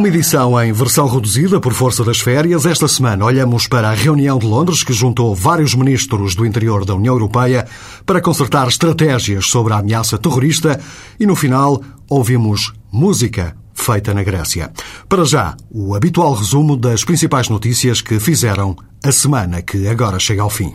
Uma 0.00 0.08
edição 0.08 0.58
em 0.58 0.72
versão 0.72 1.06
reduzida 1.06 1.60
por 1.60 1.74
força 1.74 2.02
das 2.02 2.20
férias. 2.20 2.64
Esta 2.64 2.88
semana 2.88 3.22
olhamos 3.22 3.66
para 3.66 3.90
a 3.90 3.92
reunião 3.92 4.38
de 4.38 4.46
Londres 4.46 4.82
que 4.82 4.94
juntou 4.94 5.34
vários 5.34 5.74
ministros 5.74 6.34
do 6.34 6.46
interior 6.46 6.86
da 6.86 6.94
União 6.94 7.12
Europeia 7.12 7.66
para 8.06 8.18
consertar 8.18 8.66
estratégias 8.66 9.48
sobre 9.48 9.74
a 9.74 9.76
ameaça 9.76 10.16
terrorista 10.16 10.80
e, 11.20 11.26
no 11.26 11.36
final, 11.36 11.82
ouvimos 12.08 12.72
música 12.90 13.54
feita 13.74 14.14
na 14.14 14.22
Grécia. 14.22 14.72
Para 15.06 15.26
já, 15.26 15.54
o 15.70 15.94
habitual 15.94 16.32
resumo 16.32 16.78
das 16.78 17.04
principais 17.04 17.50
notícias 17.50 18.00
que 18.00 18.18
fizeram 18.18 18.74
a 19.04 19.12
semana 19.12 19.60
que 19.60 19.86
agora 19.86 20.18
chega 20.18 20.40
ao 20.40 20.48
fim. 20.48 20.72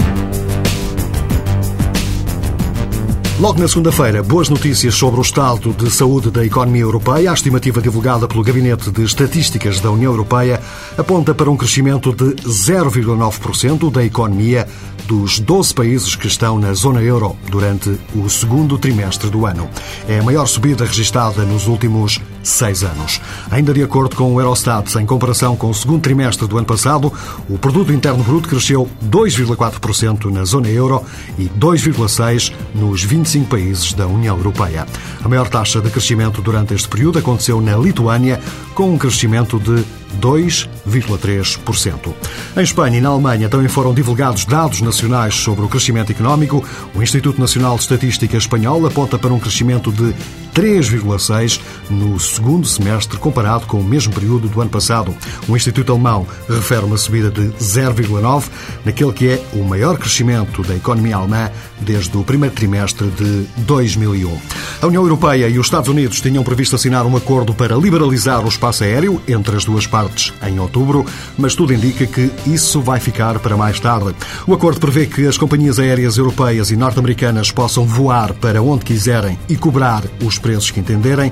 Logo 3.37 3.59
na 3.59 3.67
segunda-feira, 3.67 4.23
boas 4.23 4.47
notícias 4.47 4.95
sobre 4.95 5.19
o 5.19 5.21
estado 5.21 5.73
de 5.73 5.91
saúde 5.91 6.31
da 6.31 6.45
economia 6.45 6.83
europeia. 6.83 7.31
A 7.31 7.33
estimativa 7.33 7.81
divulgada 7.81 8.29
pelo 8.29 8.41
Gabinete 8.41 8.89
de 8.89 9.03
Estatísticas 9.03 9.81
da 9.81 9.91
União 9.91 10.13
Europeia 10.13 10.61
aponta 10.97 11.35
para 11.35 11.51
um 11.51 11.57
crescimento 11.57 12.13
de 12.13 12.33
0,9% 12.43 13.91
da 13.91 14.05
economia 14.05 14.65
dos 15.05 15.37
12 15.39 15.73
países 15.73 16.15
que 16.15 16.27
estão 16.27 16.57
na 16.57 16.73
zona 16.73 17.01
euro 17.01 17.35
durante 17.51 17.99
o 18.15 18.29
segundo 18.29 18.77
trimestre 18.77 19.29
do 19.29 19.45
ano. 19.45 19.69
É 20.07 20.19
a 20.19 20.23
maior 20.23 20.45
subida 20.45 20.85
registada 20.85 21.43
nos 21.43 21.67
últimos 21.67 22.21
seis 22.45 22.83
anos. 22.83 23.19
Ainda 23.49 23.73
de 23.73 23.83
acordo 23.83 24.15
com 24.15 24.33
o 24.33 24.39
Eurostat, 24.39 24.95
em 24.97 25.05
comparação 25.05 25.55
com 25.55 25.69
o 25.69 25.73
segundo 25.73 26.01
trimestre 26.01 26.47
do 26.47 26.57
ano 26.57 26.67
passado, 26.67 27.11
o 27.49 27.57
produto 27.57 27.91
interno 27.91 28.23
bruto 28.23 28.47
cresceu 28.47 28.87
2,4% 29.09 30.31
na 30.31 30.45
zona 30.45 30.69
euro 30.69 31.03
e 31.37 31.49
2,6% 31.49 32.53
nos 32.73 33.03
25 33.03 33.47
países 33.47 33.93
da 33.93 34.07
União 34.07 34.37
Europeia. 34.37 34.85
A 35.23 35.27
maior 35.27 35.49
taxa 35.49 35.81
de 35.81 35.89
crescimento 35.89 36.41
durante 36.41 36.73
este 36.73 36.87
período 36.87 37.19
aconteceu 37.19 37.59
na 37.59 37.75
Lituânia, 37.75 38.39
com 38.73 38.91
um 38.91 38.97
crescimento 38.97 39.59
de 39.59 39.83
2,3%. 40.19 42.13
Em 42.57 42.61
Espanha 42.61 42.97
e 42.97 43.01
na 43.01 43.09
Alemanha 43.09 43.49
também 43.49 43.67
foram 43.67 43.93
divulgados 43.93 44.45
dados 44.45 44.81
nacionais 44.81 45.35
sobre 45.35 45.65
o 45.65 45.69
crescimento 45.69 46.11
económico. 46.11 46.63
O 46.93 47.01
Instituto 47.01 47.39
Nacional 47.39 47.75
de 47.75 47.81
Estatística 47.81 48.37
Espanhol 48.37 48.85
aponta 48.85 49.17
para 49.17 49.33
um 49.33 49.39
crescimento 49.39 49.91
de 49.91 50.13
3,6% 50.53 51.59
no 51.89 52.17
segundo 52.19 52.65
semestre 52.65 53.17
comparado 53.17 53.67
com 53.67 53.79
o 53.79 53.83
mesmo 53.83 54.13
período 54.13 54.47
do 54.47 54.61
ano 54.61 54.69
passado. 54.69 55.15
O 55.47 55.55
Instituto 55.55 55.91
Alemão 55.91 56.25
refere 56.47 56.85
uma 56.85 56.97
subida 56.97 57.29
de 57.29 57.49
0,9% 57.57 58.49
naquele 58.85 59.11
que 59.11 59.29
é 59.29 59.43
o 59.53 59.63
maior 59.63 59.97
crescimento 59.97 60.61
da 60.63 60.75
economia 60.75 61.17
alemã 61.17 61.51
desde 61.81 62.17
o 62.17 62.23
primeiro 62.23 62.55
trimestre 62.55 63.07
de 63.09 63.45
2001. 63.57 64.37
A 64.81 64.87
União 64.87 65.03
Europeia 65.03 65.47
e 65.47 65.57
os 65.59 65.67
Estados 65.67 65.89
Unidos 65.89 66.21
tinham 66.21 66.43
previsto 66.43 66.75
assinar 66.75 67.05
um 67.05 67.15
acordo 67.15 67.53
para 67.53 67.75
liberalizar 67.75 68.43
o 68.43 68.47
espaço 68.47 68.83
aéreo 68.83 69.21
entre 69.27 69.55
as 69.55 69.65
duas 69.65 69.87
partes 69.87 70.33
em 70.45 70.59
outubro, 70.59 71.05
mas 71.37 71.55
tudo 71.55 71.73
indica 71.73 72.05
que 72.05 72.31
isso 72.45 72.81
vai 72.81 72.99
ficar 72.99 73.39
para 73.39 73.57
mais 73.57 73.79
tarde. 73.79 74.15
O 74.47 74.53
acordo 74.53 74.79
prevê 74.79 75.05
que 75.05 75.25
as 75.25 75.37
companhias 75.37 75.79
aéreas 75.79 76.17
europeias 76.17 76.71
e 76.71 76.75
norte-americanas 76.75 77.51
possam 77.51 77.85
voar 77.85 78.33
para 78.33 78.61
onde 78.61 78.85
quiserem 78.85 79.37
e 79.47 79.55
cobrar 79.55 80.03
os 80.23 80.37
preços 80.37 80.71
que 80.71 80.79
entenderem, 80.79 81.31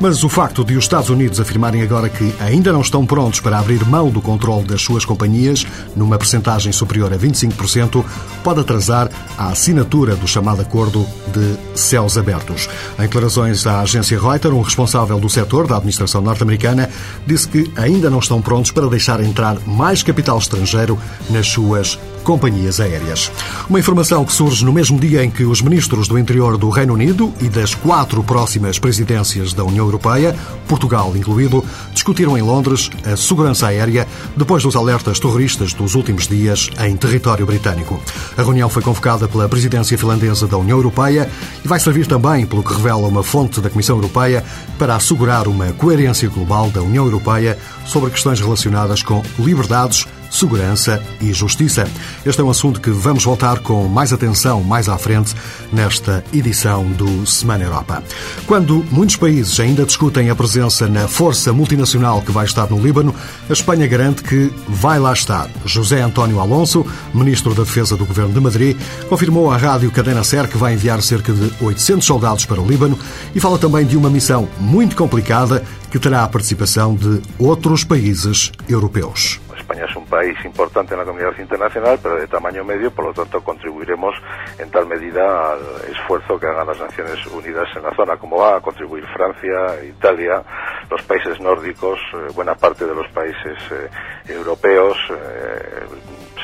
mas 0.00 0.24
o 0.24 0.28
facto 0.28 0.64
de 0.64 0.76
os 0.76 0.84
Estados 0.84 1.10
Unidos 1.10 1.38
afirmarem 1.38 1.80
agora 1.80 2.08
que 2.08 2.34
ainda 2.40 2.72
não 2.72 2.80
estão 2.80 3.06
prontos 3.06 3.38
para 3.38 3.58
abrir 3.58 3.84
mão 3.86 4.10
do 4.10 4.20
controle 4.20 4.64
das 4.64 4.82
suas 4.82 5.04
companhias, 5.04 5.64
numa 5.94 6.18
percentagem 6.18 6.72
superior 6.72 7.12
a 7.12 7.16
25%, 7.16 8.04
pode 8.42 8.60
atrasar 8.60 9.08
a 9.38 9.50
assinatura 9.50 9.81
do 9.84 10.26
chamado 10.26 10.62
Acordo 10.62 11.06
de 11.32 11.78
Céus 11.78 12.16
Abertos. 12.16 12.68
Em 12.98 13.02
declarações 13.02 13.66
à 13.66 13.80
agência 13.80 14.18
Reuters, 14.18 14.54
um 14.54 14.62
responsável 14.62 15.18
do 15.18 15.28
setor 15.28 15.66
da 15.66 15.76
administração 15.76 16.20
norte-americana 16.20 16.88
disse 17.26 17.48
que 17.48 17.70
ainda 17.76 18.08
não 18.08 18.18
estão 18.18 18.40
prontos 18.40 18.70
para 18.70 18.88
deixar 18.88 19.20
entrar 19.20 19.58
mais 19.66 20.02
capital 20.02 20.38
estrangeiro 20.38 20.98
nas 21.30 21.48
suas 21.48 21.98
companhias 22.22 22.80
aéreas. 22.80 23.30
Uma 23.68 23.78
informação 23.78 24.24
que 24.24 24.32
surge 24.32 24.64
no 24.64 24.72
mesmo 24.72 24.98
dia 24.98 25.24
em 25.24 25.30
que 25.30 25.44
os 25.44 25.60
ministros 25.60 26.08
do 26.08 26.18
interior 26.18 26.56
do 26.56 26.70
Reino 26.70 26.94
Unido 26.94 27.32
e 27.40 27.48
das 27.48 27.74
quatro 27.74 28.22
próximas 28.22 28.78
presidências 28.78 29.52
da 29.52 29.64
União 29.64 29.84
Europeia, 29.84 30.34
Portugal 30.66 31.12
incluído, 31.16 31.64
discutiram 31.92 32.36
em 32.36 32.42
Londres 32.42 32.90
a 33.04 33.16
segurança 33.16 33.66
aérea 33.66 34.06
depois 34.36 34.62
dos 34.62 34.76
alertas 34.76 35.18
terroristas 35.18 35.72
dos 35.72 35.94
últimos 35.94 36.26
dias 36.26 36.70
em 36.80 36.96
território 36.96 37.46
britânico. 37.46 38.00
A 38.36 38.42
reunião 38.42 38.68
foi 38.68 38.82
convocada 38.82 39.28
pela 39.28 39.48
presidência 39.48 39.98
finlandesa 39.98 40.46
da 40.46 40.56
União 40.56 40.78
Europeia 40.78 41.28
e 41.64 41.68
vai 41.68 41.80
servir 41.80 42.06
também, 42.06 42.46
pelo 42.46 42.62
que 42.62 42.74
revela 42.74 43.08
uma 43.08 43.22
fonte 43.22 43.60
da 43.60 43.70
Comissão 43.70 43.96
Europeia, 43.96 44.44
para 44.78 44.96
assegurar 44.96 45.48
uma 45.48 45.72
coerência 45.72 46.28
global 46.28 46.70
da 46.70 46.82
União 46.82 47.04
Europeia 47.04 47.58
sobre 47.84 48.10
questões 48.10 48.40
relacionadas 48.40 49.02
com 49.02 49.22
liberdades, 49.38 50.06
segurança 50.32 51.00
e 51.20 51.32
justiça. 51.32 51.86
Este 52.24 52.40
é 52.40 52.44
um 52.44 52.50
assunto 52.50 52.80
que 52.80 52.90
vamos 52.90 53.24
voltar 53.24 53.60
com 53.60 53.86
mais 53.86 54.12
atenção 54.12 54.62
mais 54.62 54.88
à 54.88 54.96
frente 54.96 55.34
nesta 55.72 56.24
edição 56.32 56.84
do 56.92 57.26
Semana 57.26 57.64
Europa. 57.64 58.02
Quando 58.46 58.84
muitos 58.90 59.16
países 59.16 59.60
ainda 59.60 59.84
discutem 59.84 60.30
a 60.30 60.34
presença 60.34 60.88
na 60.88 61.06
força 61.06 61.52
multinacional 61.52 62.22
que 62.22 62.32
vai 62.32 62.46
estar 62.46 62.68
no 62.70 62.80
Líbano, 62.80 63.14
a 63.48 63.52
Espanha 63.52 63.86
garante 63.86 64.22
que 64.22 64.50
vai 64.66 64.98
lá 64.98 65.12
estar. 65.12 65.48
José 65.66 66.00
António 66.00 66.40
Alonso, 66.40 66.86
ministro 67.12 67.54
da 67.54 67.62
Defesa 67.62 67.96
do 67.96 68.06
Governo 68.06 68.32
de 68.32 68.40
Madrid, 68.40 68.76
confirmou 69.08 69.50
à 69.50 69.56
rádio 69.56 69.90
Cadena 69.90 70.24
Ser 70.24 70.48
que 70.48 70.56
vai 70.56 70.74
enviar 70.74 71.02
cerca 71.02 71.32
de 71.32 71.52
800 71.60 72.06
soldados 72.06 72.46
para 72.46 72.60
o 72.60 72.66
Líbano 72.66 72.98
e 73.34 73.40
fala 73.40 73.58
também 73.58 73.84
de 73.84 73.96
uma 73.96 74.08
missão 74.08 74.48
muito 74.58 74.96
complicada 74.96 75.62
que 75.90 75.98
terá 75.98 76.24
a 76.24 76.28
participação 76.28 76.94
de 76.94 77.20
outros 77.38 77.84
países 77.84 78.50
europeus. 78.66 79.38
España 79.72 79.86
es 79.88 79.96
un 79.96 80.04
país 80.04 80.36
importante 80.44 80.92
en 80.92 81.00
la 81.00 81.06
comunidad 81.06 81.38
internacional, 81.38 81.98
pero 82.02 82.16
de 82.16 82.26
tamaño 82.26 82.62
medio, 82.62 82.90
por 82.90 83.06
lo 83.06 83.12
tanto 83.14 83.42
contribuiremos 83.42 84.14
en 84.58 84.70
tal 84.70 84.86
medida 84.86 85.52
al 85.52 85.60
esfuerzo 85.90 86.38
que 86.38 86.46
hagan 86.46 86.66
las 86.66 86.78
Naciones 86.78 87.26
Unidas 87.28 87.68
en 87.74 87.82
la 87.82 87.94
zona, 87.94 88.18
como 88.18 88.36
va 88.36 88.56
a 88.56 88.60
contribuir 88.60 89.06
Francia, 89.06 89.82
Italia, 89.82 90.42
los 90.90 91.00
países 91.02 91.40
nórdicos, 91.40 91.98
eh, 92.12 92.32
buena 92.34 92.54
parte 92.54 92.84
de 92.84 92.94
los 92.94 93.08
países 93.12 93.56
eh, 93.70 93.88
europeos, 94.28 94.98
eh, 95.08 95.86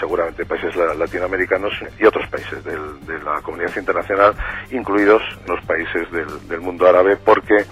seguramente 0.00 0.46
países 0.46 0.74
latinoamericanos 0.74 1.72
y 1.98 2.06
otros 2.06 2.26
países 2.30 2.64
del, 2.64 3.04
de 3.04 3.18
la 3.22 3.42
comunidad 3.42 3.76
internacional, 3.76 4.34
incluidos 4.70 5.22
los 5.46 5.62
países 5.66 6.10
del, 6.10 6.48
del 6.48 6.60
mundo 6.60 6.88
árabe, 6.88 7.16
porque 7.16 7.66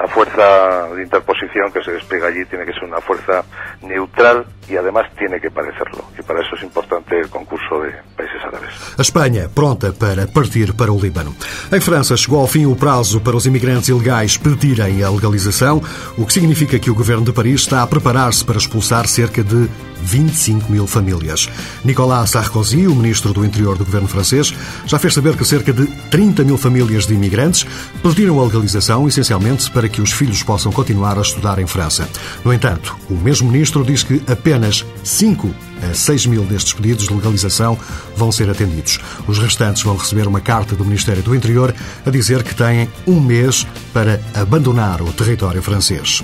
la 0.00 0.08
fuerza 0.08 0.88
de 0.94 1.02
interposición 1.02 1.70
que 1.70 1.82
se 1.84 1.92
despliega 1.92 2.28
allí 2.28 2.46
tiene 2.46 2.64
que 2.64 2.72
ser 2.72 2.84
una 2.84 3.02
fuerza 3.02 3.44
neutral 3.82 4.46
e 4.66 4.78
además 4.78 5.10
tiene 5.18 5.38
que 5.38 5.50
parecerlo. 5.50 6.08
E 6.16 6.22
para 6.22 6.40
isso 6.40 6.56
é 6.56 6.64
importante 6.64 7.20
o 7.20 7.28
concurso 7.28 7.82
de 7.84 7.92
países 8.16 8.40
árabes. 8.42 8.72
A 8.96 9.02
Espanha 9.02 9.50
pronta 9.52 9.92
para 9.92 10.26
partir 10.26 10.72
para 10.72 10.90
o 10.90 10.98
Líbano. 10.98 11.36
Em 11.70 11.80
França 11.80 12.16
chegou 12.16 12.40
ao 12.40 12.46
fim 12.46 12.64
o 12.64 12.74
prazo 12.74 13.20
para 13.20 13.36
os 13.36 13.44
imigrantes 13.44 13.88
ilegais 13.88 14.38
pedirem 14.38 15.02
a 15.02 15.10
legalização, 15.10 15.82
o 16.16 16.24
que 16.24 16.32
significa 16.32 16.78
que 16.78 16.90
o 16.90 16.94
governo 16.94 17.24
de 17.24 17.32
Paris 17.32 17.60
está 17.60 17.82
a 17.82 17.86
preparar-se 17.86 18.44
para 18.44 18.56
expulsar 18.56 19.06
cerca 19.06 19.44
de 19.44 19.68
25 20.02 20.70
mil 20.72 20.86
famílias. 20.86 21.48
Nicolas 21.84 22.30
Sarkozy, 22.30 22.86
o 22.86 22.94
ministro 22.94 23.32
do 23.32 23.44
Interior 23.44 23.76
do 23.76 23.84
governo 23.84 24.08
francês, 24.08 24.54
já 24.86 24.98
fez 24.98 25.14
saber 25.14 25.36
que 25.36 25.44
cerca 25.44 25.72
de 25.72 25.86
30 26.10 26.44
mil 26.44 26.56
famílias 26.56 27.06
de 27.06 27.14
imigrantes 27.14 27.66
pediram 28.02 28.40
a 28.40 28.44
legalização, 28.44 29.06
essencialmente 29.06 29.70
para 29.70 29.88
que 29.90 30.00
os 30.00 30.12
filhos 30.12 30.42
possam 30.42 30.72
continuar 30.72 31.18
a 31.18 31.22
estudar 31.22 31.58
em 31.58 31.66
França. 31.66 32.08
No 32.44 32.52
entanto, 32.52 32.96
o 33.10 33.14
mesmo 33.14 33.50
ministro 33.50 33.84
diz 33.84 34.02
que 34.02 34.22
apenas 34.26 34.84
5 35.04 35.48
a 35.48 35.69
6 35.92 36.26
mil 36.26 36.44
destes 36.44 36.72
pedidos 36.72 37.06
de 37.06 37.14
legalização 37.14 37.78
vão 38.16 38.30
ser 38.30 38.48
atendidos. 38.50 38.98
Os 39.26 39.38
restantes 39.38 39.82
vão 39.82 39.96
receber 39.96 40.26
uma 40.26 40.40
carta 40.40 40.74
do 40.74 40.84
Ministério 40.84 41.22
do 41.22 41.34
Interior 41.34 41.74
a 42.04 42.10
dizer 42.10 42.42
que 42.42 42.54
têm 42.54 42.88
um 43.06 43.20
mês 43.20 43.66
para 43.92 44.20
abandonar 44.34 45.02
o 45.02 45.12
território 45.12 45.62
francês. 45.62 46.22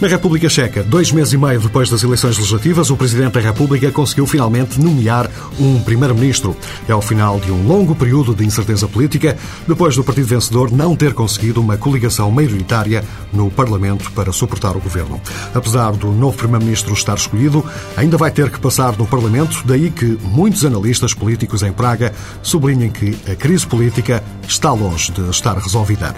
Na 0.00 0.08
República 0.08 0.48
Checa, 0.48 0.82
dois 0.82 1.10
meses 1.10 1.32
e 1.32 1.36
meio 1.36 1.60
depois 1.60 1.90
das 1.90 2.02
eleições 2.02 2.36
legislativas, 2.36 2.90
o 2.90 2.96
Presidente 2.96 3.32
da 3.32 3.40
República 3.40 3.90
conseguiu 3.90 4.26
finalmente 4.26 4.80
nomear 4.80 5.28
um 5.58 5.80
Primeiro-Ministro. 5.80 6.56
É 6.86 6.94
o 6.94 7.02
final 7.02 7.40
de 7.40 7.50
um 7.50 7.66
longo 7.66 7.94
período 7.94 8.34
de 8.34 8.44
incerteza 8.44 8.86
política, 8.86 9.36
depois 9.66 9.96
do 9.96 10.04
partido 10.04 10.26
vencedor 10.26 10.70
não 10.70 10.94
ter 10.94 11.14
conseguido 11.14 11.60
uma 11.60 11.76
coligação 11.76 12.30
maioritária 12.30 13.04
no 13.32 13.50
Parlamento 13.50 14.10
para 14.12 14.32
suportar 14.32 14.76
o 14.76 14.80
governo. 14.80 15.20
Apesar 15.54 15.92
do 15.92 16.12
novo 16.12 16.36
Primeiro-Ministro 16.36 16.92
estar 16.92 17.16
escolhido, 17.16 17.64
ainda 17.96 18.16
vai 18.16 18.30
ter 18.30 18.50
que 18.50 18.60
passar 18.60 18.92
no 18.98 19.06
Parlamento, 19.06 19.62
daí 19.64 19.90
que 19.90 20.18
muitos 20.22 20.64
analistas 20.64 21.14
políticos 21.14 21.62
em 21.62 21.72
Praga 21.72 22.12
sublinhem 22.42 22.90
que 22.90 23.16
a 23.30 23.34
crise 23.34 23.66
política 23.66 24.22
está 24.46 24.72
longe 24.72 25.12
de 25.12 25.30
estar 25.30 25.56
resolvida. 25.56 26.14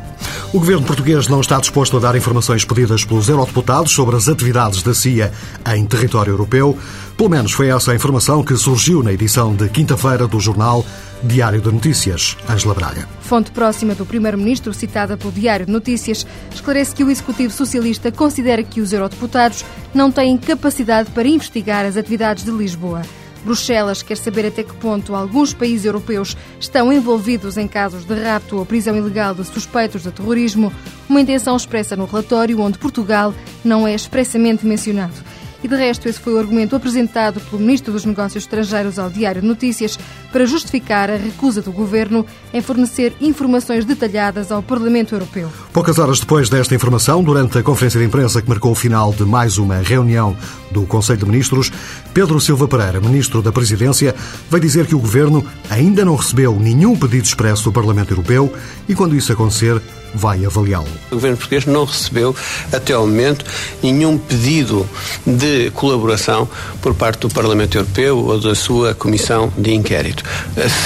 O 0.52 0.58
governo 0.58 0.86
português 0.86 1.28
não 1.28 1.40
está 1.40 1.58
disposto 1.60 1.96
a 1.96 2.00
dar 2.00 2.16
informações 2.16 2.64
pedidas 2.64 3.04
pelos 3.04 3.28
eurodeputados 3.28 3.92
sobre 3.92 4.16
as 4.16 4.28
atividades 4.28 4.82
da 4.82 4.94
CIA 4.94 5.32
em 5.74 5.84
território 5.84 6.32
europeu. 6.32 6.76
Pelo 7.16 7.30
menos 7.30 7.52
foi 7.52 7.68
essa 7.68 7.92
a 7.92 7.94
informação 7.94 8.42
que 8.42 8.56
surgiu 8.56 9.02
na 9.02 9.12
edição 9.12 9.54
de 9.54 9.68
quinta-feira 9.68 10.26
do 10.26 10.40
jornal 10.40 10.84
Diário 11.22 11.60
de 11.60 11.70
Notícias, 11.70 12.36
Ângela 12.48 12.74
Braga. 12.74 13.06
Fonte 13.20 13.50
próxima 13.50 13.94
do 13.94 14.06
Primeiro-Ministro, 14.06 14.72
citada 14.72 15.18
pelo 15.18 15.30
Diário 15.30 15.66
de 15.66 15.72
Notícias, 15.72 16.26
esclarece 16.50 16.94
que 16.94 17.04
o 17.04 17.10
Executivo 17.10 17.52
Socialista 17.52 18.10
considera 18.10 18.62
que 18.62 18.80
os 18.80 18.92
eurodeputados 18.92 19.64
não 19.92 20.10
têm 20.10 20.38
capacidade 20.38 21.10
para 21.10 21.28
investigar 21.28 21.84
as 21.84 21.98
atividades 21.98 22.44
de 22.44 22.50
Lisboa. 22.50 23.02
Bruxelas 23.44 24.02
quer 24.02 24.16
saber 24.16 24.46
até 24.46 24.62
que 24.62 24.74
ponto 24.74 25.14
alguns 25.14 25.52
países 25.52 25.84
europeus 25.84 26.36
estão 26.58 26.92
envolvidos 26.92 27.56
em 27.56 27.68
casos 27.68 28.04
de 28.04 28.14
rapto 28.14 28.56
ou 28.56 28.66
prisão 28.66 28.96
ilegal 28.96 29.34
de 29.34 29.44
suspeitos 29.44 30.02
de 30.02 30.10
terrorismo, 30.10 30.72
uma 31.08 31.20
intenção 31.20 31.56
expressa 31.56 31.96
no 31.96 32.06
relatório 32.06 32.60
onde 32.60 32.78
Portugal 32.78 33.34
não 33.64 33.86
é 33.86 33.94
expressamente 33.94 34.66
mencionado. 34.66 35.14
E 35.62 35.68
de 35.68 35.76
resto, 35.76 36.08
esse 36.08 36.18
foi 36.18 36.34
o 36.34 36.38
argumento 36.38 36.74
apresentado 36.74 37.38
pelo 37.40 37.60
Ministro 37.60 37.92
dos 37.92 38.04
Negócios 38.04 38.44
Estrangeiros 38.44 38.98
ao 38.98 39.10
Diário 39.10 39.42
de 39.42 39.46
Notícias 39.46 39.98
para 40.32 40.46
justificar 40.46 41.10
a 41.10 41.16
recusa 41.16 41.60
do 41.60 41.70
governo 41.70 42.24
em 42.52 42.62
fornecer 42.62 43.12
informações 43.20 43.84
detalhadas 43.84 44.50
ao 44.50 44.62
Parlamento 44.62 45.14
Europeu. 45.14 45.50
Poucas 45.72 45.98
horas 45.98 46.20
depois 46.20 46.48
desta 46.48 46.74
informação, 46.74 47.22
durante 47.22 47.58
a 47.58 47.62
conferência 47.62 48.00
de 48.00 48.06
imprensa 48.06 48.40
que 48.40 48.48
marcou 48.48 48.72
o 48.72 48.74
final 48.74 49.12
de 49.12 49.24
mais 49.24 49.58
uma 49.58 49.76
reunião 49.76 50.34
do 50.70 50.86
Conselho 50.86 51.18
de 51.18 51.26
Ministros, 51.26 51.70
Pedro 52.14 52.40
Silva 52.40 52.66
Pereira, 52.66 53.00
Ministro 53.00 53.42
da 53.42 53.52
Presidência, 53.52 54.14
vai 54.48 54.60
dizer 54.60 54.86
que 54.86 54.94
o 54.94 55.00
governo 55.00 55.44
ainda 55.68 56.04
não 56.04 56.16
recebeu 56.16 56.58
nenhum 56.58 56.96
pedido 56.96 57.24
expresso 57.24 57.64
do 57.64 57.72
Parlamento 57.72 58.12
Europeu 58.12 58.52
e, 58.88 58.94
quando 58.94 59.14
isso 59.14 59.32
acontecer, 59.32 59.80
vai 60.14 60.44
avaliá-lo. 60.44 60.88
O 61.10 61.14
governo 61.14 61.36
português 61.36 61.66
não 61.66 61.84
recebeu, 61.84 62.34
até 62.72 62.92
ao 62.92 63.06
momento, 63.06 63.44
nenhum 63.82 64.18
pedido 64.18 64.88
de 65.26 65.70
colaboração 65.70 66.48
por 66.80 66.94
parte 66.94 67.20
do 67.20 67.28
Parlamento 67.28 67.76
Europeu 67.76 68.18
ou 68.18 68.40
da 68.40 68.54
sua 68.54 68.94
comissão 68.94 69.52
de 69.56 69.74
inquérito. 69.74 70.24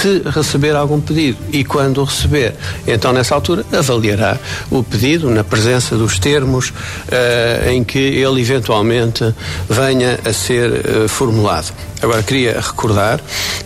Se 0.03 0.23
receber 0.29 0.75
algum 0.75 1.01
pedido 1.01 1.39
e 1.53 1.65
quando 1.65 2.03
receber, 2.05 2.55
então 2.87 3.13
nessa 3.13 3.35
altura 3.35 3.65
avaliará 3.73 4.39
o 4.71 4.83
pedido 4.83 5.31
na 5.31 5.45
presença 5.45 5.97
dos 5.97 6.19
termos 6.19 6.71
uh, 6.71 7.71
em 7.71 7.85
que 7.85 7.99
ele 7.99 8.41
eventualmente 8.41 9.35
venha 9.69 10.19
a 10.25 10.33
ser 10.33 10.71
uh, 10.71 11.09
formulado. 11.09 11.73
Agora, 12.03 12.23
queria 12.23 12.61
recordar 12.61 13.21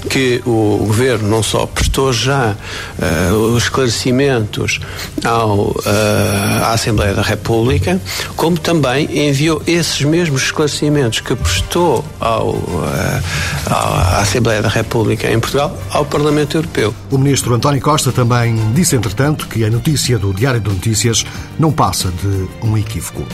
que 0.09 0.41
o 0.47 0.85
Governo 0.87 1.29
não 1.29 1.43
só 1.43 1.67
prestou 1.67 2.13
já 2.13 2.55
uh, 2.55 3.35
os 3.35 3.65
esclarecimentos 3.65 4.79
ao, 5.25 5.48
uh, 5.55 6.65
à 6.65 6.73
Assembleia 6.73 7.15
da 7.15 7.23
República, 7.23 8.01
como 8.37 8.59
também 8.59 9.29
enviou 9.29 9.63
esses 9.67 10.03
mesmos 10.03 10.43
esclarecimentos 10.43 11.21
que 11.21 11.35
prestou 11.35 12.05
ao, 12.21 12.51
uh, 12.51 13.23
à 13.67 14.21
Assembleia 14.21 14.63
da 14.63 14.69
República 14.69 15.31
em 15.31 15.39
Portugal 15.39 15.77
ao 15.91 16.05
Parlamento 16.05 16.57
Europeu. 16.57 16.95
O 17.11 17.19
Ministro 17.19 17.55
António 17.55 17.81
Costa 17.81 18.13
também 18.13 18.73
disse, 18.73 18.97
entretanto, 18.97 19.47
que 19.49 19.65
a 19.65 19.71
notícia 19.71 20.19
do 20.19 20.33
Diário 20.33 20.61
de 20.61 20.69
Notícias 20.69 21.25
não 21.59 21.73
passa 21.73 22.11
de 22.11 22.49
um 22.67 22.77
equívoco. 22.77 23.27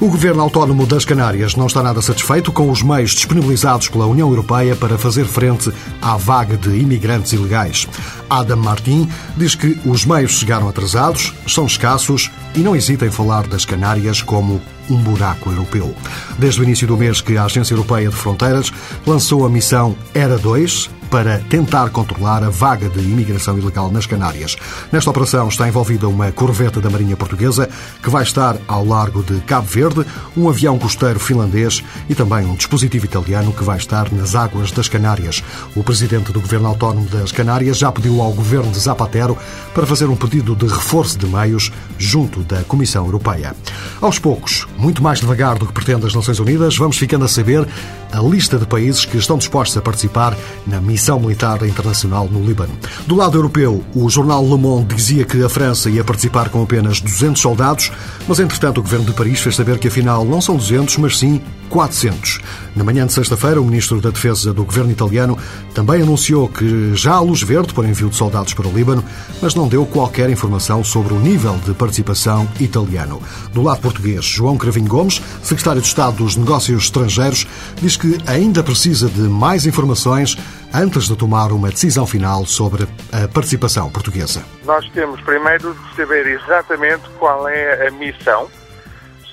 O 0.00 0.06
governo 0.06 0.42
autónomo 0.42 0.86
das 0.86 1.04
Canárias 1.04 1.56
não 1.56 1.66
está 1.66 1.82
nada 1.82 2.00
satisfeito 2.00 2.52
com 2.52 2.70
os 2.70 2.82
meios 2.82 3.10
disponibilizados 3.10 3.88
pela 3.88 4.06
União 4.06 4.28
Europeia 4.28 4.76
para 4.76 4.96
fazer 4.96 5.24
frente 5.24 5.72
à 6.00 6.16
vaga 6.16 6.56
de 6.56 6.68
imigrantes 6.68 7.32
ilegais. 7.32 7.88
Adam 8.30 8.58
Martin 8.58 9.08
diz 9.36 9.56
que 9.56 9.76
os 9.84 10.04
meios 10.04 10.38
chegaram 10.38 10.68
atrasados, 10.68 11.34
são 11.48 11.66
escassos 11.66 12.30
e 12.54 12.60
não 12.60 12.76
hesita 12.76 13.06
em 13.06 13.10
falar 13.10 13.48
das 13.48 13.64
Canárias 13.64 14.22
como 14.22 14.62
um 14.88 14.98
buraco 14.98 15.50
europeu. 15.50 15.92
Desde 16.38 16.60
o 16.60 16.64
início 16.64 16.86
do 16.86 16.96
mês 16.96 17.20
que 17.20 17.36
a 17.36 17.46
Agência 17.46 17.74
Europeia 17.74 18.08
de 18.08 18.14
Fronteiras 18.14 18.72
lançou 19.04 19.44
a 19.44 19.50
missão 19.50 19.96
ERA 20.14 20.38
2, 20.38 20.90
para 21.10 21.38
tentar 21.38 21.90
controlar 21.90 22.42
a 22.42 22.50
vaga 22.50 22.88
de 22.88 23.00
imigração 23.00 23.58
ilegal 23.58 23.90
nas 23.90 24.06
Canárias. 24.06 24.56
Nesta 24.92 25.10
operação 25.10 25.48
está 25.48 25.66
envolvida 25.66 26.08
uma 26.08 26.30
corveta 26.30 26.80
da 26.80 26.90
Marinha 26.90 27.16
Portuguesa 27.16 27.68
que 28.02 28.10
vai 28.10 28.22
estar 28.22 28.56
ao 28.66 28.84
largo 28.84 29.22
de 29.22 29.40
Cabo 29.40 29.66
Verde, 29.66 30.04
um 30.36 30.48
avião 30.48 30.78
costeiro 30.78 31.18
finlandês 31.18 31.82
e 32.08 32.14
também 32.14 32.44
um 32.44 32.54
dispositivo 32.54 33.06
italiano 33.06 33.52
que 33.52 33.64
vai 33.64 33.78
estar 33.78 34.12
nas 34.12 34.34
águas 34.34 34.70
das 34.70 34.88
Canárias. 34.88 35.42
O 35.74 35.82
presidente 35.82 36.32
do 36.32 36.40
Governo 36.40 36.68
Autónomo 36.68 37.08
das 37.08 37.32
Canárias 37.32 37.78
já 37.78 37.90
pediu 37.90 38.20
ao 38.20 38.32
governo 38.32 38.70
de 38.70 38.78
Zapatero 38.78 39.36
para 39.74 39.86
fazer 39.86 40.06
um 40.06 40.16
pedido 40.16 40.54
de 40.54 40.66
reforço 40.66 41.18
de 41.18 41.26
meios 41.26 41.72
junto 41.98 42.40
da 42.40 42.62
Comissão 42.64 43.04
Europeia. 43.04 43.54
Aos 44.00 44.18
poucos, 44.18 44.66
muito 44.76 45.02
mais 45.02 45.20
devagar 45.20 45.58
do 45.58 45.66
que 45.66 45.72
pretende 45.72 46.06
as 46.06 46.14
Nações 46.14 46.38
Unidas, 46.38 46.76
vamos 46.76 46.96
ficando 46.98 47.24
a 47.24 47.28
saber 47.28 47.66
a 48.12 48.20
lista 48.20 48.58
de 48.58 48.66
países 48.66 49.04
que 49.04 49.16
estão 49.16 49.38
dispostos 49.38 49.76
a 49.76 49.82
participar 49.82 50.36
na 50.66 50.80
missão 50.80 50.97
militar 51.20 51.62
internacional 51.64 52.28
no 52.30 52.44
Líbano. 52.44 52.72
Do 53.06 53.14
lado 53.14 53.38
europeu, 53.38 53.84
o 53.94 54.08
jornal 54.08 54.42
Le 54.42 54.56
Monde 54.56 54.94
dizia 54.94 55.24
que 55.24 55.42
a 55.42 55.48
França 55.48 55.88
ia 55.88 56.04
participar 56.04 56.48
com 56.48 56.62
apenas 56.62 57.00
200 57.00 57.40
soldados, 57.40 57.92
mas 58.26 58.40
entretanto 58.40 58.78
o 58.78 58.82
governo 58.82 59.06
de 59.06 59.12
Paris 59.12 59.40
fez 59.40 59.56
saber 59.56 59.78
que 59.78 59.88
afinal 59.88 60.24
não 60.24 60.40
são 60.40 60.56
200, 60.56 60.96
mas 60.98 61.18
sim 61.18 61.40
400. 61.68 62.40
Na 62.74 62.84
manhã 62.84 63.06
de 63.06 63.12
sexta-feira, 63.12 63.60
o 63.60 63.64
ministro 63.64 64.00
da 64.00 64.10
Defesa 64.10 64.52
do 64.52 64.64
governo 64.64 64.90
italiano 64.90 65.36
também 65.74 66.02
anunciou 66.02 66.48
que 66.48 66.94
já 66.94 67.14
há 67.14 67.20
luz 67.20 67.42
verde 67.42 67.72
para 67.74 67.88
envio 67.88 68.08
de 68.08 68.16
soldados 68.16 68.54
para 68.54 68.66
o 68.66 68.72
Líbano, 68.72 69.04
mas 69.40 69.54
não 69.54 69.68
deu 69.68 69.84
qualquer 69.84 70.30
informação 70.30 70.82
sobre 70.82 71.14
o 71.14 71.18
nível 71.18 71.58
de 71.64 71.74
participação 71.74 72.48
italiano. 72.60 73.20
Do 73.52 73.62
lado 73.62 73.80
português, 73.80 74.24
João 74.24 74.56
Cravinho 74.56 74.88
Gomes, 74.88 75.20
secretário 75.42 75.80
de 75.80 75.88
Estado 75.88 76.16
dos 76.16 76.36
Negócios 76.36 76.84
Estrangeiros, 76.84 77.46
diz 77.80 77.96
que 77.96 78.18
ainda 78.26 78.62
precisa 78.62 79.08
de 79.08 79.22
mais 79.22 79.66
informações 79.66 80.36
antes 80.72 81.04
de 81.04 81.16
tomar 81.16 81.52
uma 81.52 81.70
decisão 81.70 82.06
final 82.06 82.44
sobre 82.46 82.86
a 83.12 83.28
participação 83.28 83.90
portuguesa. 83.90 84.42
Nós 84.64 84.88
temos 84.90 85.20
primeiro 85.22 85.74
de 85.74 85.96
saber 85.96 86.26
exatamente 86.26 87.08
qual 87.18 87.48
é 87.48 87.88
a 87.88 87.90
missão 87.90 88.48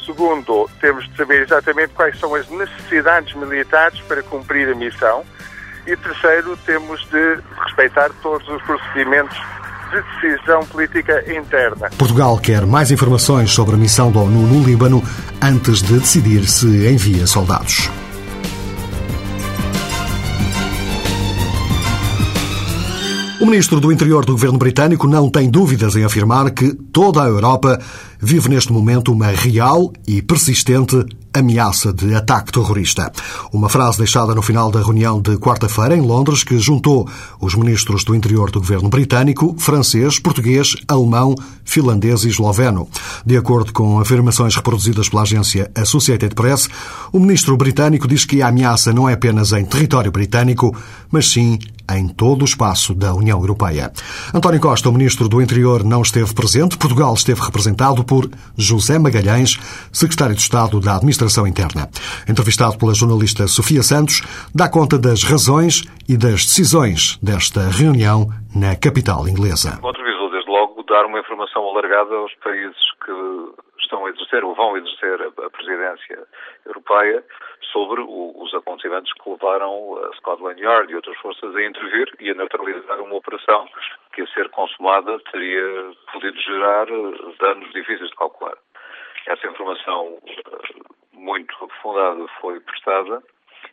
Segundo, 0.05 0.69
temos 0.79 1.09
de 1.09 1.17
saber 1.17 1.41
exatamente 1.41 1.93
quais 1.93 2.17
são 2.19 2.35
as 2.35 2.47
necessidades 2.49 3.33
militares 3.33 3.99
para 4.01 4.21
cumprir 4.21 4.69
a 4.69 4.75
missão. 4.75 5.23
E 5.87 5.97
terceiro, 5.97 6.55
temos 6.65 7.03
de 7.09 7.39
respeitar 7.63 8.11
todos 8.21 8.47
os 8.47 8.61
procedimentos 8.63 9.37
de 9.91 10.29
decisão 10.29 10.63
política 10.65 11.23
interna. 11.31 11.89
Portugal 11.97 12.37
quer 12.37 12.65
mais 12.65 12.91
informações 12.91 13.51
sobre 13.51 13.75
a 13.75 13.77
missão 13.77 14.11
da 14.11 14.19
ONU 14.19 14.41
no 14.41 14.63
Líbano 14.63 15.03
antes 15.41 15.81
de 15.81 15.99
decidir 15.99 16.47
se 16.47 16.87
envia 16.87 17.25
soldados. 17.25 17.89
O 23.45 23.47
ministro 23.47 23.79
do 23.79 23.91
Interior 23.91 24.25
do 24.25 24.31
governo 24.31 24.57
britânico 24.57 25.07
não 25.07 25.29
tem 25.29 25.47
dúvidas 25.51 25.95
em 25.95 26.03
afirmar 26.03 26.49
que 26.49 26.73
toda 26.73 27.21
a 27.21 27.27
Europa 27.27 27.79
vive 28.19 28.49
neste 28.49 28.73
momento 28.73 29.11
uma 29.11 29.27
real 29.27 29.93
e 30.07 30.19
persistente 30.19 31.05
ameaça 31.31 31.93
de 31.93 32.15
ataque 32.15 32.51
terrorista. 32.51 33.11
Uma 33.53 33.69
frase 33.69 33.99
deixada 33.99 34.33
no 34.33 34.41
final 34.41 34.71
da 34.71 34.81
reunião 34.81 35.21
de 35.21 35.37
quarta-feira 35.37 35.95
em 35.95 36.01
Londres 36.01 36.43
que 36.43 36.57
juntou 36.57 37.07
os 37.39 37.53
ministros 37.53 38.03
do 38.03 38.15
interior 38.15 38.49
do 38.49 38.59
governo 38.59 38.89
britânico, 38.89 39.55
francês, 39.59 40.17
português, 40.17 40.75
alemão, 40.87 41.35
finlandês 41.63 42.23
e 42.23 42.29
esloveno. 42.29 42.89
De 43.23 43.37
acordo 43.37 43.71
com 43.71 43.99
afirmações 43.99 44.55
reproduzidas 44.55 45.07
pela 45.07 45.21
agência 45.21 45.69
Associated 45.75 46.33
Press, 46.33 46.67
o 47.11 47.19
ministro 47.19 47.55
britânico 47.55 48.07
diz 48.07 48.25
que 48.25 48.41
a 48.41 48.47
ameaça 48.47 48.91
não 48.91 49.07
é 49.07 49.13
apenas 49.13 49.51
em 49.51 49.65
território 49.65 50.11
britânico, 50.11 50.75
mas 51.11 51.27
sim 51.27 51.59
em 51.93 52.07
todo 52.07 52.41
o 52.41 52.45
espaço 52.45 52.93
da 52.95 53.13
União 53.13 53.39
Europeia. 53.39 53.91
António 54.33 54.59
Costa, 54.59 54.89
o 54.89 54.93
ministro 54.93 55.27
do 55.29 55.41
Interior, 55.41 55.83
não 55.83 56.01
esteve 56.01 56.33
presente. 56.33 56.77
Portugal 56.77 57.13
esteve 57.13 57.41
representado 57.41 58.03
por 58.03 58.29
José 58.57 58.97
Magalhães, 58.97 59.57
secretário 59.91 60.35
de 60.35 60.41
Estado 60.41 60.79
da 60.79 60.95
Administração 60.95 61.45
Interna. 61.45 61.89
Entrevistado 62.27 62.77
pela 62.77 62.93
jornalista 62.93 63.47
Sofia 63.47 63.83
Santos, 63.83 64.21
dá 64.53 64.69
conta 64.69 64.97
das 64.97 65.23
razões 65.23 65.83
e 66.07 66.17
das 66.17 66.45
decisões 66.45 67.17
desta 67.21 67.69
reunião 67.69 68.29
na 68.55 68.75
capital 68.75 69.27
inglesa. 69.27 69.79
O 69.83 69.91
visou, 69.91 70.29
desde 70.31 70.49
logo, 70.49 70.83
dar 70.83 71.05
uma 71.05 71.19
informação 71.19 71.63
alargada 71.63 72.15
aos 72.15 72.33
países 72.43 72.77
que 73.03 73.11
estão 73.81 74.05
a 74.05 74.09
exercer 74.09 74.43
ou 74.43 74.55
vão 74.55 74.77
exercer 74.77 75.21
a 75.21 75.49
presidência 75.49 76.19
europeia 76.65 77.23
sobre 77.75 77.99
o, 77.99 78.31
os 78.41 78.53
acontecimentos 78.53 79.11
que 79.11 79.29
levaram 79.29 79.97
a 79.97 80.13
Scotland 80.15 80.61
Yard 80.61 80.89
e 80.89 80.95
outras 80.95 81.17
forças 81.17 81.53
a 81.53 81.61
intervir 81.61 82.09
e 82.21 82.29
a 82.29 82.33
neutralizar 82.33 83.01
uma 83.01 83.15
operação 83.15 83.67
que, 84.13 84.21
a 84.21 84.27
ser 84.27 84.47
consumada, 84.51 85.19
teria 85.29 85.91
podido 86.13 86.39
gerar 86.39 86.87
eh, 86.87 87.35
danos 87.37 87.69
difíceis 87.73 88.09
de 88.09 88.15
calcular. 88.15 88.57
Essa 89.27 89.47
informação 89.47 90.17
eh, 90.25 90.83
muito 91.11 91.53
aprofundada 91.55 92.25
foi 92.39 92.61
prestada 92.61 93.21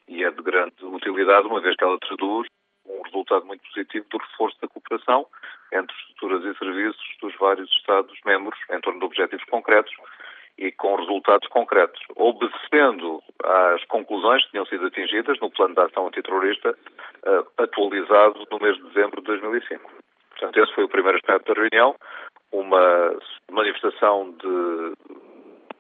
e 0.09 0.25
é 0.25 0.31
de 0.33 0.43
grande 0.43 0.85
utilidade, 0.85 1.47
uma 1.47 1.61
vez 1.61 1.77
que 1.77 1.85
ela 1.85 1.99
traduz 2.01 2.49
um 2.85 3.03
resultado 3.03 3.47
muito 3.47 3.63
positivo 3.69 4.05
do 4.11 4.19
reforço 4.19 4.61
da 4.61 4.67
cooperação 4.67 5.27
entre 5.73 5.97
estruturas 5.97 6.45
e 6.45 6.59
serviços 6.59 7.17
dos 7.21 7.37
vários 7.37 7.71
Estados-membros 7.71 8.59
em 8.69 8.81
torno 8.81 8.99
de 8.99 9.07
objetivos 9.07 9.45
concretos 9.45 9.95
e 10.59 10.71
com 10.73 10.97
resultados 10.97 11.49
concretos, 11.49 12.01
obedecendo 12.17 13.23
às 13.43 13.85
conclusões 13.87 14.45
que 14.45 14.53
tinham 14.53 14.67
sido 14.67 14.87
atingidas 14.87 15.39
no 15.41 15.51
plano 15.51 15.75
de 15.75 15.81
ação 15.81 16.07
antiterrorista, 16.07 16.71
uh, 16.71 17.63
atualizado 17.63 18.47
no 18.51 18.59
mês 18.59 18.77
de 18.77 18.83
dezembro 18.85 19.21
de 19.21 19.27
2005. 19.27 19.91
Portanto, 20.31 20.61
esse 20.61 20.75
foi 20.75 20.85
o 20.85 20.89
primeiro 20.89 21.19
aspecto 21.19 21.55
da 21.55 21.61
reunião, 21.61 21.95
uma 22.53 23.17
manifestação 23.51 24.31
de 24.33 24.93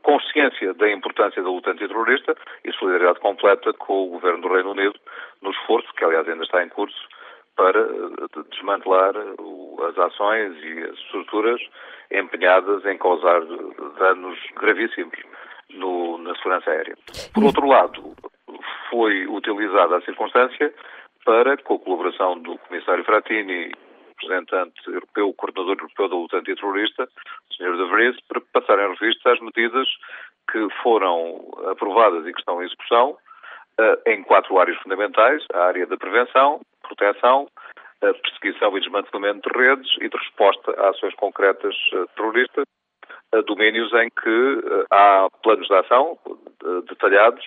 consciência 0.02 0.74
da 0.74 0.90
importância 0.90 1.42
da 1.42 1.48
luta 1.48 1.70
antiterrorista 1.70 2.34
e 2.64 2.72
solidariedade 2.72 3.20
completa 3.20 3.72
com 3.74 4.04
o 4.04 4.10
governo 4.10 4.42
do 4.42 4.52
Reino 4.52 4.72
Unido 4.72 4.98
no 5.40 5.50
esforço, 5.50 5.92
que 5.94 6.04
aliás 6.04 6.28
ainda 6.28 6.44
está 6.44 6.62
em 6.62 6.68
curso, 6.68 7.08
para 7.56 7.80
eh, 7.80 8.42
desmantelar 8.50 9.14
as 9.16 9.98
ações 9.98 10.56
e 10.62 10.84
as 10.84 10.98
estruturas 10.98 11.60
empenhadas 12.10 12.84
em 12.86 12.98
causar 12.98 13.40
danos 13.98 14.38
gravíssimos 14.56 15.18
no, 15.70 16.18
na 16.18 16.34
segurança 16.36 16.70
aérea. 16.70 16.96
Por 17.34 17.44
outro 17.44 17.66
lado, 17.66 18.14
foi 18.90 19.26
utilizada 19.26 19.96
a 19.96 20.02
circunstância 20.02 20.72
para, 21.24 21.56
com 21.58 21.74
a 21.74 21.78
colaboração 21.78 22.38
do 22.38 22.58
Comissário 22.58 23.04
Frattini, 23.04 23.72
representante 24.08 24.86
europeu, 24.86 25.32
coordenador 25.34 25.76
europeu 25.78 26.08
da 26.08 26.14
luta 26.14 26.36
antiterrorista, 26.38 27.08
Sr. 27.56 27.76
De 27.76 27.90
Vries, 27.90 28.16
para 28.28 28.40
passar 28.52 28.78
em 28.78 28.94
revista 28.94 29.32
as 29.32 29.40
medidas 29.40 29.88
que 30.50 30.68
foram 30.82 31.50
aprovadas 31.70 32.26
e 32.26 32.32
que 32.32 32.38
estão 32.38 32.62
em 32.62 32.66
execução 32.66 33.16
uh, 33.80 34.10
em 34.10 34.22
quatro 34.22 34.58
áreas 34.58 34.78
fundamentais: 34.78 35.42
a 35.52 35.64
área 35.64 35.86
da 35.86 35.96
prevenção, 35.96 36.60
proteção, 36.82 37.48
perseguição 38.00 38.76
e 38.76 38.80
desmantelamento 38.80 39.48
de 39.48 39.58
redes 39.58 39.90
e 40.00 40.08
de 40.08 40.16
resposta 40.16 40.72
a 40.76 40.90
ações 40.90 41.14
concretas 41.14 41.74
uh, 41.92 42.06
terroristas, 42.16 42.64
domínios 43.46 43.90
em 43.94 44.10
que 44.10 44.84
há 44.90 45.26
planos 45.42 45.66
de 45.66 45.74
ação 45.74 46.18
detalhados 46.86 47.44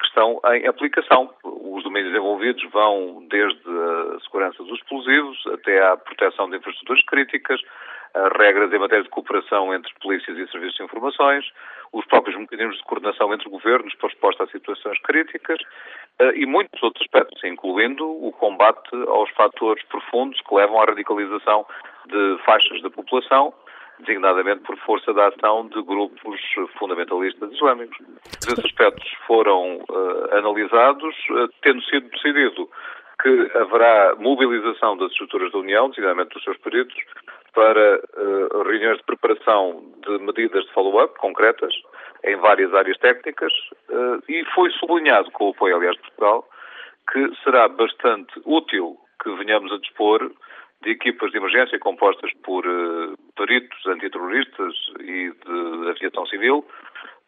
que 0.00 0.06
estão 0.06 0.40
em 0.54 0.66
aplicação. 0.66 1.30
Os 1.44 1.84
domínios 1.84 2.14
envolvidos 2.14 2.62
vão 2.70 3.26
desde 3.28 3.60
a 3.68 4.20
segurança 4.20 4.62
dos 4.62 4.78
explosivos 4.78 5.38
até 5.52 5.82
à 5.82 5.96
proteção 5.96 6.48
de 6.48 6.56
infraestruturas 6.56 7.04
críticas, 7.04 7.60
regras 8.36 8.72
em 8.72 8.78
matéria 8.78 9.04
de 9.04 9.10
cooperação 9.10 9.74
entre 9.74 9.92
polícias 10.00 10.36
e 10.36 10.50
serviços 10.50 10.76
de 10.76 10.84
informações, 10.84 11.44
os 11.92 12.04
próprios 12.06 12.36
mecanismos 12.38 12.76
de 12.76 12.84
coordenação 12.84 13.32
entre 13.34 13.48
governos 13.48 13.94
para 13.94 14.08
resposta 14.08 14.44
a 14.44 14.48
situações 14.48 14.98
críticas 15.02 15.58
eh, 16.18 16.32
e 16.36 16.46
muitos 16.46 16.80
outros 16.82 17.02
aspectos, 17.02 17.42
incluindo 17.44 18.04
o 18.06 18.32
combate 18.32 18.90
aos 19.08 19.30
fatores 19.30 19.82
profundos 19.84 20.40
que 20.40 20.54
levam 20.54 20.80
à 20.80 20.84
radicalização 20.86 21.66
de 22.06 22.38
faixas 22.44 22.80
da 22.82 22.90
população, 22.90 23.52
designadamente 24.00 24.62
por 24.62 24.76
força 24.78 25.12
da 25.12 25.28
ação 25.28 25.68
de 25.68 25.82
grupos 25.82 26.40
fundamentalistas 26.78 27.52
islâmicos. 27.52 27.98
Esses 28.24 28.64
aspectos 28.64 29.08
foram 29.26 29.76
uh, 29.88 30.36
analisados, 30.36 31.14
uh, 31.30 31.48
tendo 31.62 31.82
sido 31.84 32.08
decidido 32.08 32.68
que 33.22 33.50
haverá 33.54 34.14
mobilização 34.18 34.96
das 34.96 35.10
estruturas 35.12 35.52
da 35.52 35.58
União, 35.58 35.90
designadamente 35.90 36.32
dos 36.32 36.42
seus 36.42 36.56
peritos, 36.58 36.96
para 37.54 37.98
uh, 37.98 38.62
reuniões 38.62 38.98
de 38.98 39.04
preparação 39.04 39.84
de 40.06 40.18
medidas 40.18 40.64
de 40.64 40.72
follow-up 40.72 41.18
concretas 41.18 41.72
em 42.24 42.36
várias 42.36 42.72
áreas 42.74 42.98
técnicas 42.98 43.52
uh, 43.88 44.22
e 44.28 44.44
foi 44.54 44.70
sublinhado, 44.72 45.30
com 45.32 45.48
o 45.48 45.50
apoio, 45.50 45.76
aliás, 45.76 45.96
de 45.96 46.02
Portugal, 46.02 46.48
que 47.12 47.30
será 47.42 47.68
bastante 47.68 48.32
útil 48.44 48.96
que 49.22 49.30
venhamos 49.36 49.72
a 49.72 49.78
dispor 49.78 50.30
de 50.82 50.90
equipas 50.90 51.30
de 51.30 51.36
emergência 51.38 51.78
compostas 51.78 52.30
por 52.42 52.66
uh, 52.66 53.16
peritos 53.36 53.86
antiterroristas 53.86 54.74
e 55.00 55.30
de 55.30 55.90
aviação 55.90 56.26
civil 56.26 56.66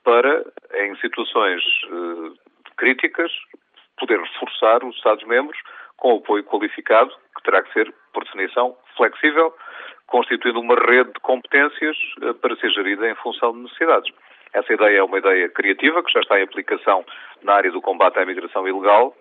para, 0.04 0.44
em 0.74 0.96
situações 0.96 1.62
uh, 1.90 2.34
críticas, 2.76 3.30
poder 3.98 4.20
reforçar 4.20 4.84
os 4.84 4.96
Estados-membros 4.96 5.58
com 5.96 6.16
apoio 6.16 6.42
qualificado, 6.44 7.12
que 7.36 7.42
terá 7.44 7.62
que 7.62 7.72
ser, 7.72 7.94
por 8.12 8.24
definição, 8.24 8.76
flexível, 8.96 9.54
constituindo 10.12 10.60
uma 10.60 10.74
rede 10.74 11.10
de 11.10 11.20
competências 11.20 11.96
uh, 12.20 12.34
para 12.34 12.54
ser 12.56 12.70
gerida 12.70 13.08
em 13.10 13.14
função 13.16 13.52
de 13.52 13.60
necessidades. 13.60 14.12
Essa 14.52 14.74
ideia 14.74 14.98
é 14.98 15.02
uma 15.02 15.18
ideia 15.18 15.48
criativa, 15.48 16.02
que 16.04 16.12
já 16.12 16.20
está 16.20 16.38
em 16.38 16.42
aplicação 16.42 17.02
na 17.42 17.54
área 17.54 17.72
do 17.72 17.80
combate 17.80 18.18
à 18.18 18.22
imigração 18.22 18.68
ilegal, 18.68 19.16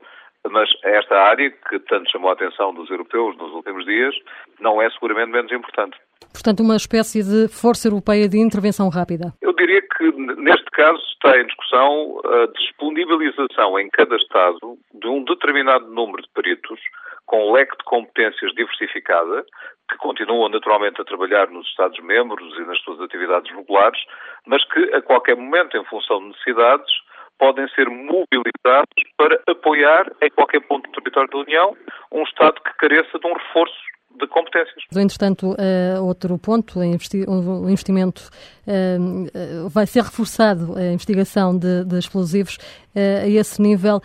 mas 0.49 0.69
esta 0.83 1.15
área, 1.15 1.49
que 1.49 1.79
tanto 1.79 2.11
chamou 2.11 2.29
a 2.29 2.33
atenção 2.33 2.73
dos 2.73 2.89
europeus 2.89 3.37
nos 3.37 3.53
últimos 3.53 3.85
dias, 3.85 4.13
não 4.59 4.81
é 4.81 4.89
seguramente 4.89 5.31
menos 5.31 5.51
importante. 5.53 5.97
Portanto, 6.33 6.59
uma 6.61 6.75
espécie 6.75 7.23
de 7.23 7.47
força 7.47 7.87
europeia 7.87 8.27
de 8.27 8.37
intervenção 8.37 8.89
rápida. 8.89 9.33
Eu 9.41 9.53
diria 9.53 9.81
que, 9.81 10.11
neste 10.11 10.69
caso, 10.71 11.01
está 11.13 11.39
em 11.39 11.45
discussão 11.45 12.19
a 12.25 12.47
disponibilização 12.57 13.79
em 13.79 13.89
cada 13.89 14.15
Estado 14.17 14.77
de 14.93 15.07
um 15.07 15.23
determinado 15.23 15.87
número 15.87 16.21
de 16.21 16.29
peritos 16.33 16.79
com 17.25 17.49
um 17.49 17.53
leque 17.53 17.77
de 17.77 17.83
competências 17.85 18.51
diversificada, 18.55 19.45
que 19.91 19.97
continuam 19.97 20.49
naturalmente 20.49 21.01
a 21.01 21.05
trabalhar 21.05 21.49
nos 21.49 21.67
Estados-membros 21.67 22.57
e 22.57 22.61
nas 22.61 22.79
suas 22.79 23.01
atividades 23.01 23.53
regulares, 23.53 23.99
mas 24.47 24.63
que, 24.65 24.79
a 24.95 25.01
qualquer 25.01 25.35
momento, 25.35 25.77
em 25.77 25.83
função 25.85 26.19
de 26.19 26.27
necessidades, 26.27 26.91
podem 27.37 27.67
ser 27.69 27.89
mobilizados 27.89 29.01
para 29.17 29.41
apoiar, 29.47 30.11
em 30.21 30.29
qualquer 30.29 30.61
ponto 30.61 30.89
do 30.89 31.01
território 31.01 31.29
da 31.29 31.37
União, 31.39 31.75
um 32.11 32.23
Estado 32.23 32.61
que 32.61 32.73
careça 32.77 33.19
de 33.19 33.27
um 33.27 33.33
reforço 33.33 33.91
de 34.19 34.27
competências. 34.27 34.83
Entretanto, 34.95 35.51
uh, 35.51 36.05
outro 36.05 36.37
ponto, 36.37 36.79
o 36.79 36.83
investimento 36.83 38.29
uh, 38.67 39.69
vai 39.69 39.87
ser 39.87 40.03
reforçado, 40.03 40.77
a 40.77 40.93
investigação 40.93 41.57
de, 41.57 41.85
de 41.85 41.97
explosivos. 41.97 42.57
Uh, 42.93 43.23
a 43.23 43.27
esse 43.27 43.61
nível, 43.61 44.01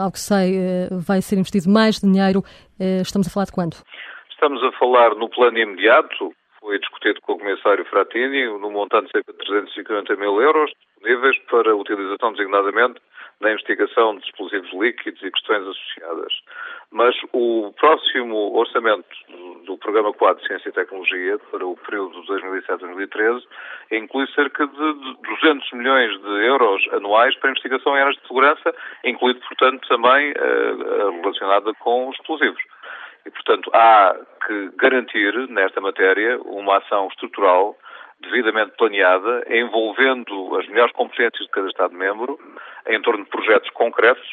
ao 0.00 0.12
que 0.12 0.20
sei, 0.20 0.56
vai 0.92 1.20
ser 1.20 1.36
investido 1.36 1.68
mais 1.68 2.00
dinheiro. 2.00 2.44
estamos 3.02 3.26
a 3.26 3.30
falar 3.30 3.46
de 3.46 3.52
quanto? 3.52 3.82
Estamos 4.38 4.62
a 4.62 4.70
falar 4.70 5.16
no 5.16 5.28
plano 5.28 5.58
imediato, 5.58 6.32
foi 6.60 6.78
discutido 6.78 7.20
com 7.22 7.32
o 7.32 7.38
Comissário 7.40 7.84
Frattini, 7.86 8.44
no 8.46 8.70
montante 8.70 9.06
de 9.06 9.10
cerca 9.10 9.32
de 9.32 9.38
350 9.38 10.14
mil 10.14 10.40
euros, 10.40 10.70
disponíveis 10.94 11.36
para 11.50 11.74
utilização 11.74 12.30
designadamente 12.30 13.00
na 13.40 13.50
investigação 13.50 14.16
de 14.16 14.24
explosivos 14.24 14.72
líquidos 14.72 15.20
e 15.24 15.30
questões 15.32 15.66
associadas. 15.66 16.32
Mas 16.92 17.16
o 17.32 17.74
próximo 17.80 18.56
orçamento 18.56 19.08
do 19.66 19.76
Programa 19.76 20.12
Quadro 20.12 20.40
de 20.40 20.46
Ciência 20.46 20.68
e 20.68 20.72
Tecnologia 20.72 21.36
para 21.50 21.66
o 21.66 21.76
período 21.76 22.22
de 22.22 22.28
2007-2013 22.28 23.42
inclui 23.90 24.28
cerca 24.34 24.68
de 24.68 25.16
200 25.42 25.72
milhões 25.72 26.16
de 26.16 26.46
euros 26.46 26.86
anuais 26.92 27.36
para 27.38 27.50
investigação 27.50 27.96
em 27.96 28.00
áreas 28.00 28.16
de 28.16 28.22
segurança, 28.28 28.72
incluindo, 29.04 29.40
portanto, 29.40 29.86
também 29.88 30.30
uh, 30.30 31.20
relacionada 31.22 31.74
com 31.74 32.10
explosivos. 32.12 32.62
E, 33.28 33.30
portanto, 33.30 33.70
há 33.74 34.16
que 34.46 34.70
garantir, 34.78 35.34
nesta 35.50 35.82
matéria, 35.82 36.40
uma 36.46 36.78
ação 36.78 37.08
estrutural 37.08 37.76
devidamente 38.22 38.72
planeada, 38.78 39.44
envolvendo 39.50 40.56
as 40.56 40.66
melhores 40.68 40.92
competências 40.94 41.44
de 41.44 41.50
cada 41.50 41.68
Estado-membro 41.68 42.38
em 42.88 43.00
torno 43.02 43.24
de 43.24 43.30
projetos 43.30 43.68
concretos 43.70 44.26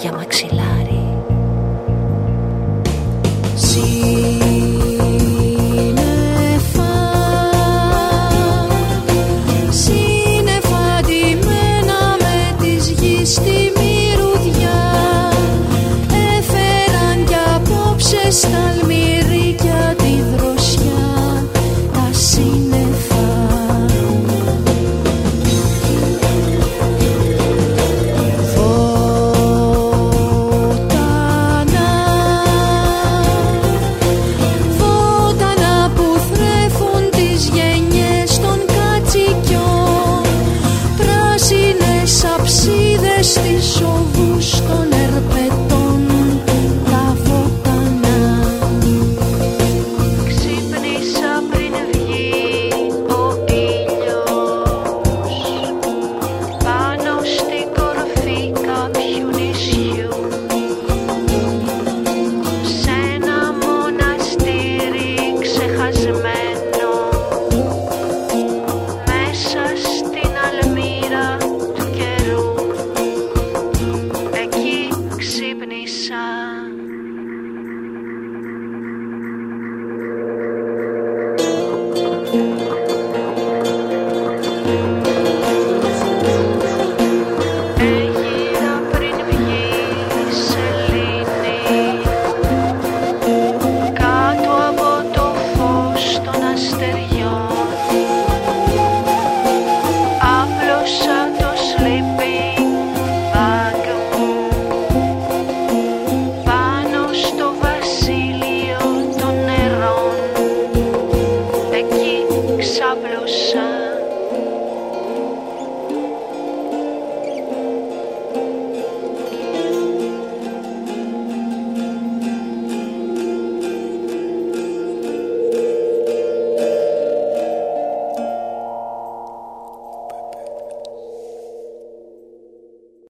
για 0.03 0.11
μαξιλά. 0.11 0.72